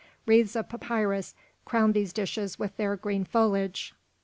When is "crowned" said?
1.63-1.93